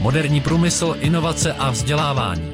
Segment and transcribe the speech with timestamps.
[0.00, 2.52] Moderní průmysl, inovace a vzdělávání.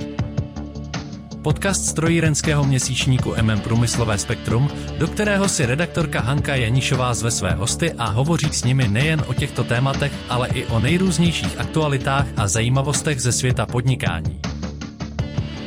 [1.43, 7.93] Podcast strojírenského měsíčníku MM Průmyslové spektrum, do kterého si redaktorka Hanka Janišová zve své hosty
[7.93, 13.21] a hovoří s nimi nejen o těchto tématech, ale i o nejrůznějších aktualitách a zajímavostech
[13.21, 14.41] ze světa podnikání.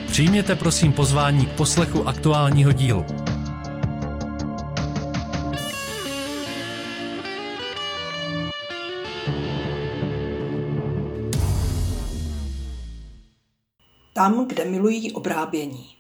[0.08, 3.06] Přijměte prosím pozvání k poslechu aktuálního dílu.
[14.30, 15.96] Tam, kde milují obrábění.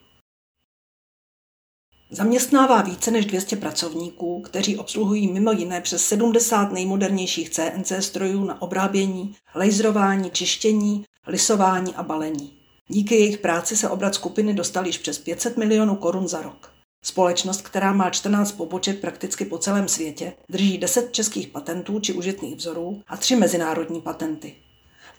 [2.11, 8.61] Zaměstnává více než 200 pracovníků, kteří obsluhují mimo jiné přes 70 nejmodernějších CNC strojů na
[8.61, 12.53] obrábění, laserování, čištění, lisování a balení.
[12.87, 16.73] Díky jejich práci se obrat skupiny dostal již přes 500 milionů korun za rok.
[17.03, 22.55] Společnost, která má 14 poboček prakticky po celém světě, drží 10 českých patentů či užitných
[22.55, 24.55] vzorů a 3 mezinárodní patenty.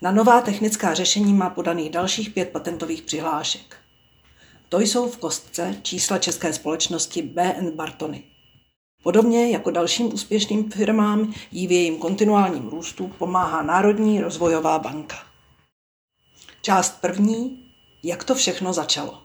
[0.02, 3.76] Na nová technická řešení má podaných dalších pět patentových přihlášek.
[4.68, 8.22] To jsou v kostce čísla české společnosti BN Bartony.
[9.02, 15.16] Podobně jako dalším úspěšným firmám jí v jejím kontinuálním růstu pomáhá Národní rozvojová banka.
[16.62, 17.66] Část první.
[18.02, 19.22] Jak to všechno začalo?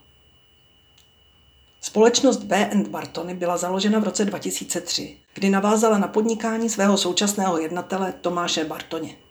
[1.81, 8.13] Společnost BN Bartony byla založena v roce 2003, kdy navázala na podnikání svého současného jednatele
[8.21, 9.24] Tomáše Bartoně.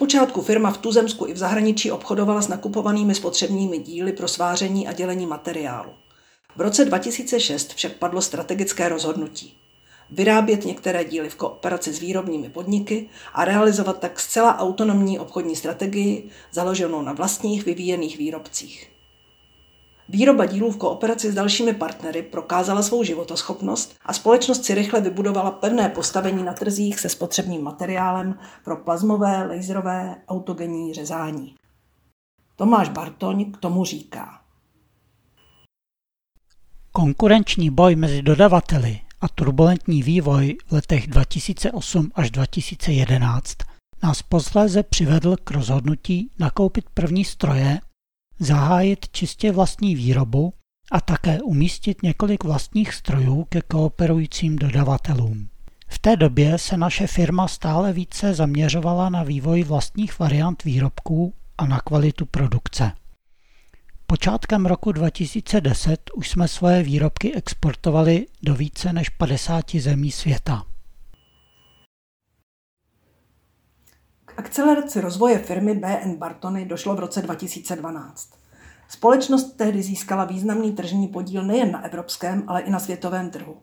[0.00, 4.92] Zpočátku firma v Tuzemsku i v zahraničí obchodovala s nakupovanými spotřebními díly pro sváření a
[4.92, 5.90] dělení materiálu.
[6.56, 9.54] V roce 2006 však padlo strategické rozhodnutí.
[10.10, 16.30] Vyrábět některé díly v kooperaci s výrobními podniky a realizovat tak zcela autonomní obchodní strategii
[16.52, 18.90] založenou na vlastních vyvíjených výrobcích.
[20.12, 25.50] Výroba dílů v kooperaci s dalšími partnery prokázala svou životoschopnost a společnost si rychle vybudovala
[25.50, 31.54] pevné postavení na trzích se spotřebním materiálem pro plazmové, laserové, autogenní řezání.
[32.56, 34.40] Tomáš Bartoň k tomu říká.
[36.92, 43.56] Konkurenční boj mezi dodavateli a turbulentní vývoj v letech 2008 až 2011
[44.02, 47.80] nás posléze přivedl k rozhodnutí nakoupit první stroje
[48.40, 50.52] zahájit čistě vlastní výrobu
[50.92, 55.48] a také umístit několik vlastních strojů ke kooperujícím dodavatelům.
[55.88, 61.66] V té době se naše firma stále více zaměřovala na vývoj vlastních variant výrobků a
[61.66, 62.92] na kvalitu produkce.
[64.06, 70.64] Počátkem roku 2010 už jsme svoje výrobky exportovali do více než 50 zemí světa.
[74.40, 78.30] Akceleraci rozvoje firmy BN Bartony došlo v roce 2012.
[78.88, 83.56] Společnost tehdy získala významný tržní podíl nejen na evropském, ale i na světovém trhu.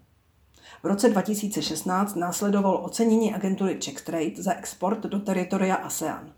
[0.83, 6.31] V roce 2016 následovalo ocenění agentury Trade za export do teritoria ASEAN.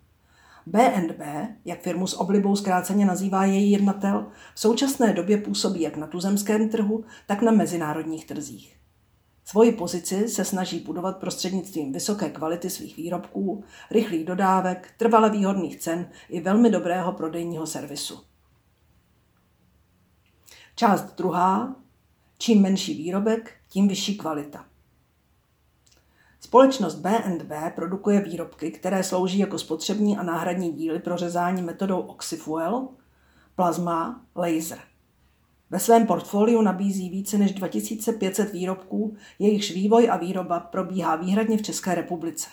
[0.65, 1.21] BNB,
[1.65, 6.69] jak firmu s oblibou zkráceně nazývá její jednatel, v současné době působí jak na tuzemském
[6.69, 8.78] trhu, tak na mezinárodních trzích.
[9.49, 16.09] Svoji pozici se snaží budovat prostřednictvím vysoké kvality svých výrobků, rychlých dodávek, trvale výhodných cen
[16.29, 18.21] i velmi dobrého prodejního servisu.
[20.75, 21.75] Část druhá.
[22.37, 24.65] Čím menší výrobek, tím vyšší kvalita.
[26.39, 32.87] Společnost B&B produkuje výrobky, které slouží jako spotřební a náhradní díly pro řezání metodou Oxyfuel,
[33.55, 34.88] plazma, laser.
[35.71, 41.61] Ve svém portfoliu nabízí více než 2500 výrobků, jejichž vývoj a výroba probíhá výhradně v
[41.61, 42.49] České republice.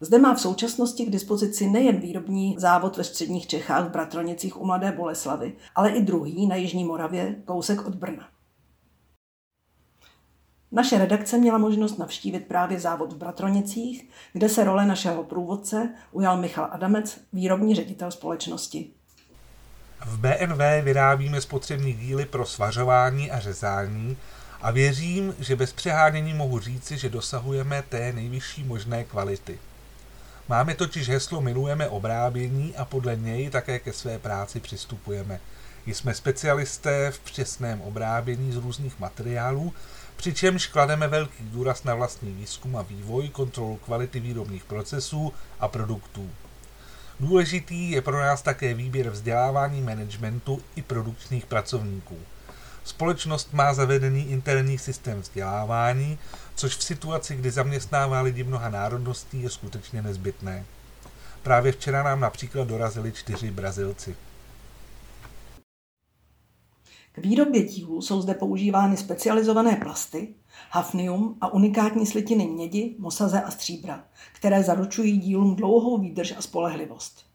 [0.00, 4.66] Zde má v současnosti k dispozici nejen výrobní závod ve středních Čechách v Bratronicích u
[4.66, 8.28] Mladé Boleslavy, ale i druhý na Jižní Moravě, kousek od Brna.
[10.72, 16.40] Naše redakce měla možnost navštívit právě závod v Bratronicích, kde se role našeho průvodce ujal
[16.40, 18.95] Michal Adamec, výrobní ředitel společnosti.
[20.04, 24.16] V BNV vyrábíme spotřební díly pro svařování a řezání
[24.62, 29.58] a věřím, že bez přehánění mohu říci, že dosahujeme té nejvyšší možné kvality.
[30.48, 35.40] Máme totiž heslo milujeme obrábění a podle něj také ke své práci přistupujeme.
[35.86, 39.74] Jsme specialisté v přesném obrábění z různých materiálů,
[40.16, 46.30] přičemž klademe velký důraz na vlastní výzkum a vývoj, kontrolu kvality výrobních procesů a produktů.
[47.20, 52.18] Důležitý je pro nás také výběr vzdělávání managementu i produkčních pracovníků.
[52.84, 56.18] Společnost má zavedený interní systém vzdělávání,
[56.54, 60.64] což v situaci, kdy zaměstnává lidi mnoha národností, je skutečně nezbytné.
[61.42, 64.16] Právě včera nám například dorazili čtyři Brazilci.
[67.16, 70.34] K výrobě dílů jsou zde používány specializované plasty,
[70.70, 77.26] hafnium a unikátní slitiny mědi, mosaze a stříbra, které zaručují dílům dlouhou výdrž a spolehlivost.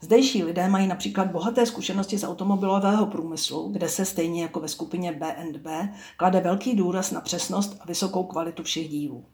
[0.00, 5.12] Zdejší lidé mají například bohaté zkušenosti z automobilového průmyslu, kde se stejně jako ve skupině
[5.12, 9.24] B&B klade velký důraz na přesnost a vysokou kvalitu všech dílů.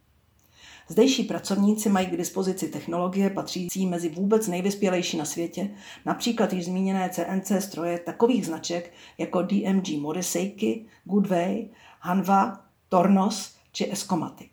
[0.92, 5.70] Zdejší pracovníci mají k dispozici technologie patřící mezi vůbec nejvyspělejší na světě,
[6.06, 11.68] například již zmíněné CNC stroje takových značek jako DMG Morriseiky, Goodway,
[12.00, 14.50] Hanva, Tornos či Escomatic.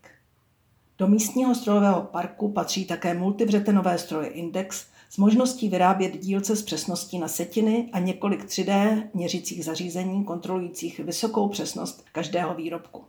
[0.97, 7.19] Do místního strojového parku patří také multivřetenové stroje Index s možností vyrábět dílce s přesností
[7.19, 13.03] na setiny a několik 3D měřicích zařízení kontrolujících vysokou přesnost každého výrobku.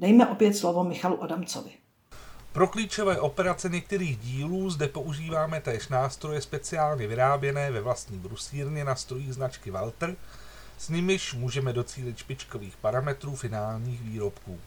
[0.00, 1.70] Dejme opět slovo Michalu Adamcovi.
[2.52, 8.94] Pro klíčové operace některých dílů zde používáme též nástroje speciálně vyráběné ve vlastní brusírně na
[8.94, 10.16] strojích značky Walter,
[10.78, 14.60] s nimiž můžeme docílit špičkových parametrů finálních výrobků.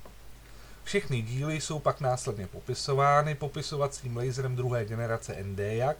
[0.84, 5.98] Všechny díly jsou pak následně popisovány popisovacím laserem druhé generace NDJAK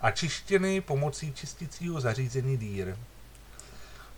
[0.00, 2.96] a čištěny pomocí čisticího zařízení DIR.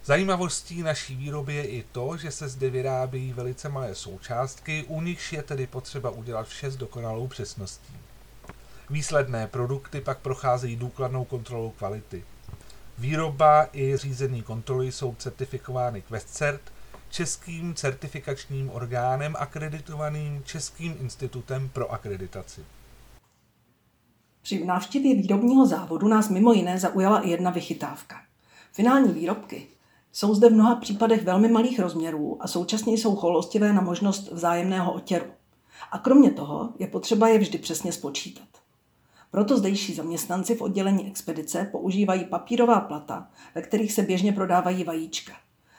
[0.07, 5.33] Zajímavostí naší výroby je i to, že se zde vyrábějí velice malé součástky, u nichž
[5.33, 7.95] je tedy potřeba udělat vše s dokonalou přesností.
[8.91, 12.25] Výsledné produkty pak procházejí důkladnou kontrolou kvality.
[12.99, 16.61] Výroba i řízení kontroly jsou certifikovány QuestCert,
[17.11, 22.65] českým certifikačním orgánem akreditovaným Českým institutem pro akreditaci.
[24.43, 28.23] Při návštěvě výrobního závodu nás mimo jiné zaujala i jedna vychytávka.
[28.73, 29.67] Finální výrobky
[30.15, 34.93] jsou zde v mnoha případech velmi malých rozměrů a současně jsou cholostivé na možnost vzájemného
[34.93, 35.27] otěru.
[35.91, 38.49] A kromě toho je potřeba je vždy přesně spočítat.
[39.31, 45.33] Proto zdejší zaměstnanci v oddělení expedice používají papírová plata, ve kterých se běžně prodávají vajíčka.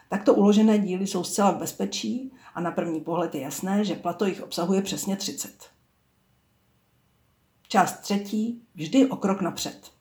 [0.09, 4.25] Takto uložené díly jsou zcela v bezpečí a na první pohled je jasné, že plato
[4.25, 5.69] jich obsahuje přesně 30.
[7.67, 9.94] Část třetí, vždy o krok napřed.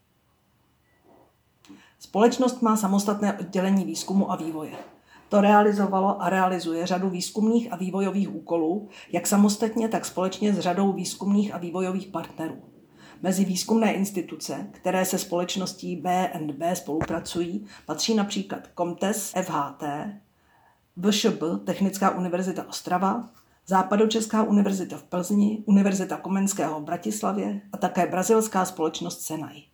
[2.05, 4.73] Společnost má samostatné oddělení výzkumu a vývoje.
[5.29, 10.93] To realizovalo a realizuje řadu výzkumných a vývojových úkolů, jak samostatně, tak společně s řadou
[10.93, 12.63] výzkumných a vývojových partnerů.
[13.23, 19.85] Mezi výzkumné instituce, které se společností B&B spolupracují, patří například Comtes FHT,
[20.97, 23.29] VŠB Technická univerzita Ostrava,
[23.67, 29.74] Západočeská univerzita v Plzni, Univerzita Komenského v Bratislavě a také brazilská společnost Senai.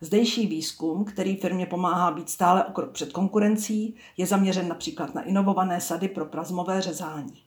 [0.00, 5.22] Zdejší výzkum, který firmě pomáhá být stále o krok před konkurencí, je zaměřen například na
[5.22, 7.42] inovované sady pro plazmové řezání.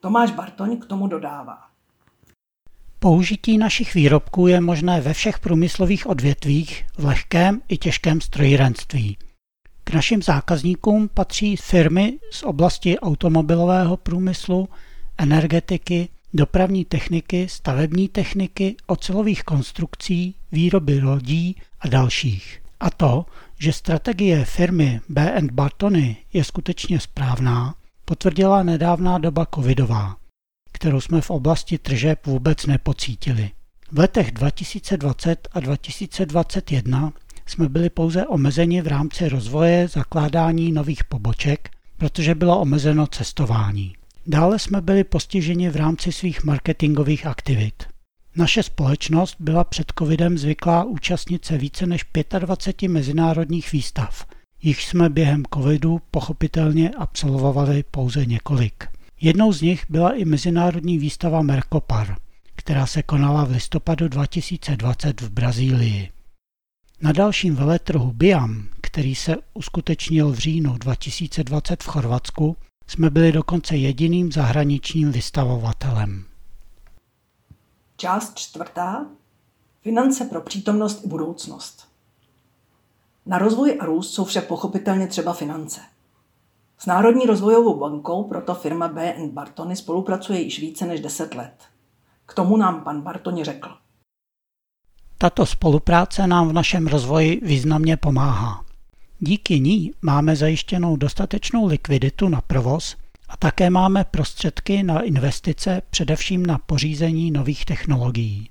[0.00, 1.58] Tomáš Bartoň k tomu dodává.
[2.98, 9.18] Použití našich výrobků je možné ve všech průmyslových odvětvích, v lehkém i těžkém strojírenství.
[9.84, 14.68] K našim zákazníkům patří firmy z oblasti automobilového průmyslu,
[15.18, 22.62] energetiky, dopravní techniky, stavební techniky, ocelových konstrukcí, výroby lodí a dalších.
[22.80, 23.26] A to,
[23.58, 27.74] že strategie firmy B&B Bartony je skutečně správná,
[28.04, 30.16] potvrdila nedávná doba covidová
[30.74, 33.50] kterou jsme v oblasti tržeb vůbec nepocítili.
[33.92, 37.12] V letech 2020 a 2021
[37.46, 43.94] jsme byli pouze omezeni v rámci rozvoje zakládání nových poboček, protože bylo omezeno cestování.
[44.26, 47.93] Dále jsme byli postiženi v rámci svých marketingových aktivit.
[48.36, 52.04] Naše společnost byla před covidem zvyklá účastnice více než
[52.38, 54.26] 25 mezinárodních výstav,
[54.62, 58.84] jich jsme během covidu pochopitelně absolvovali pouze několik.
[59.20, 62.16] Jednou z nich byla i mezinárodní výstava Mercopar,
[62.56, 66.10] která se konala v listopadu 2020 v Brazílii.
[67.00, 73.76] Na dalším veletrhu Biam, který se uskutečnil v říjnu 2020 v Chorvatsku, jsme byli dokonce
[73.76, 76.24] jediným zahraničním vystavovatelem.
[77.96, 79.06] Část čtvrtá.
[79.82, 81.88] Finance pro přítomnost i budoucnost.
[83.26, 85.80] Na rozvoj a růst jsou však pochopitelně třeba finance.
[86.78, 91.54] S Národní rozvojovou bankou proto firma B&B Bartony spolupracuje již více než 10 let.
[92.26, 93.76] K tomu nám pan Bartoni řekl.
[95.18, 98.64] Tato spolupráce nám v našem rozvoji významně pomáhá.
[99.18, 102.96] Díky ní máme zajištěnou dostatečnou likviditu na provoz
[103.34, 108.50] a také máme prostředky na investice, především na pořízení nových technologií.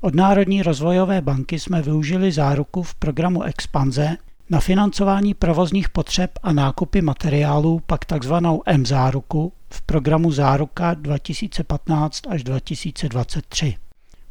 [0.00, 4.16] Od Národní rozvojové banky jsme využili záruku v programu Expanze
[4.50, 8.32] na financování provozních potřeb a nákupy materiálů pak tzv.
[8.66, 13.74] M-záruku v programu Záruka 2015 až 2023.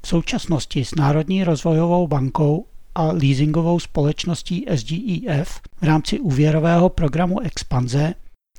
[0.02, 8.14] V současnosti s Národní rozvojovou bankou a leasingovou společností SGEF v rámci úvěrového programu Expanze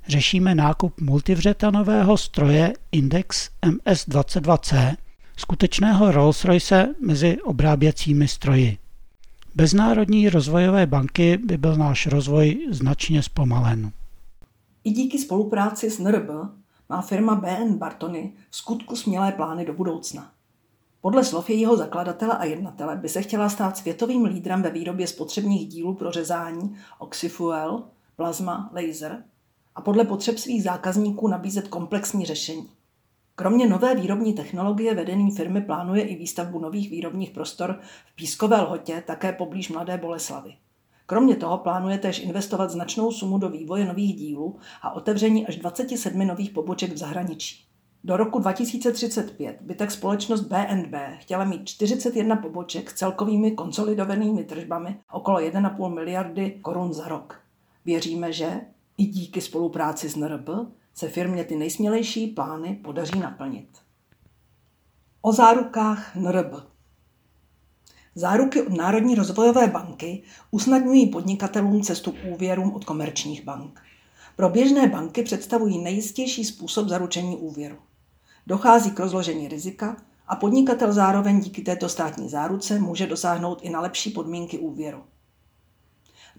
[0.09, 4.97] řešíme nákup multivřetanového stroje Index MS22C
[5.37, 8.79] skutečného Rolls-Royce mezi obráběcími stroji.
[9.55, 13.93] Bez Národní rozvojové banky by byl náš rozvoj značně zpomalen.
[14.85, 16.31] I díky spolupráci s NRB
[16.89, 20.31] má firma BN Bartony v skutku smělé plány do budoucna.
[21.01, 25.69] Podle slov jejího zakladatele a jednatele by se chtěla stát světovým lídrem ve výrobě spotřebních
[25.69, 27.83] dílů pro řezání oxyfuel,
[28.17, 29.25] plazma, laser
[29.79, 32.69] a podle potřeb svých zákazníků nabízet komplexní řešení.
[33.35, 39.03] Kromě nové výrobní technologie vedení firmy plánuje i výstavbu nových výrobních prostor v Pískové lhotě,
[39.07, 40.55] také poblíž Mladé Boleslavy.
[41.07, 46.27] Kromě toho plánuje též investovat značnou sumu do vývoje nových dílů a otevření až 27
[46.27, 47.65] nových poboček v zahraničí.
[48.05, 54.97] Do roku 2035 by tak společnost BNB chtěla mít 41 poboček s celkovými konsolidovanými tržbami
[55.13, 57.41] okolo 1,5 miliardy korun za rok.
[57.85, 58.61] Věříme, že
[58.99, 60.49] i díky spolupráci s NRB
[60.95, 63.69] se firmě ty nejsmělejší plány podaří naplnit.
[65.23, 66.55] O zárukách NRB.
[68.15, 73.81] Záruky od Národní rozvojové banky usnadňují podnikatelům cestu k úvěrům od komerčních bank.
[74.37, 77.77] Pro běžné banky představují nejistější způsob zaručení úvěru.
[78.47, 83.81] Dochází k rozložení rizika a podnikatel zároveň díky této státní záruce může dosáhnout i na
[83.81, 85.05] lepší podmínky úvěru.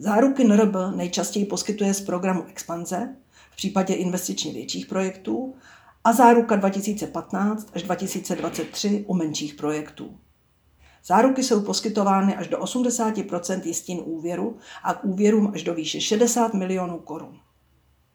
[0.02, 3.16] Záruky NRB nejčastěji poskytuje z programu Expanze
[3.52, 5.56] v případě investičně větších projektů
[6.04, 10.18] a záruka 2015 až 2023 u menších projektů.
[11.06, 16.54] Záruky jsou poskytovány až do 80% jistin úvěru a k úvěrům až do výše 60
[16.54, 17.40] milionů korun.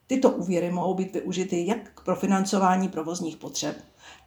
[0.06, 3.76] Tyto úvěry mohou být využity jak k profinancování provozních potřeb,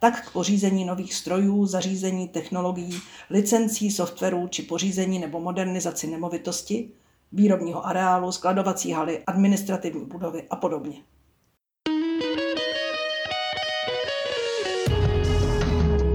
[0.00, 3.00] tak k pořízení nových strojů, zařízení, technologií,
[3.30, 6.90] licencí, softwarů či pořízení nebo modernizaci nemovitosti,
[7.32, 10.96] výrobního areálu, skladovací haly, administrativní budovy a podobně.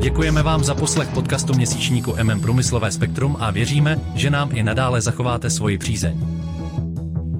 [0.02, 5.02] Děkujeme vám za poslech podcastu měsíčníku MM Průmyslové spektrum a věříme, že nám i nadále
[5.02, 6.20] zachováte svoji přízeň.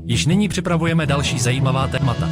[0.06, 2.30] Již nyní připravujeme další zajímavá témata.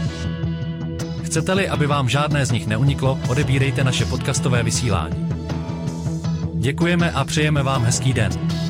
[1.23, 5.29] Chcete-li, aby vám žádné z nich neuniklo, odebírejte naše podcastové vysílání.
[6.53, 8.60] Děkujeme a přejeme vám hezký den.